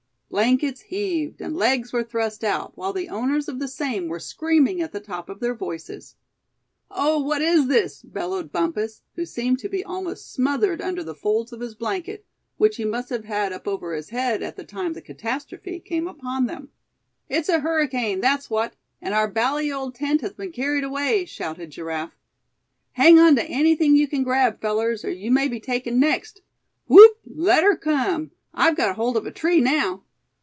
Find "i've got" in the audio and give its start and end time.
28.53-28.95